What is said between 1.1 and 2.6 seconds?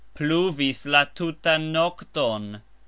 tutan nokton.